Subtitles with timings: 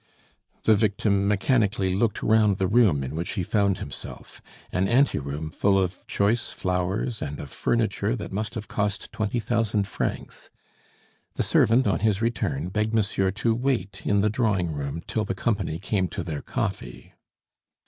[0.63, 5.77] The victim mechanically looked round the room in which he found himself an anteroom full
[5.77, 10.49] of choice flowers and of furniture that must have cost twenty thousand francs.
[11.35, 15.35] The servant, on his return, begged monsieur to wait in the drawing room till the
[15.35, 17.13] company came to their coffee.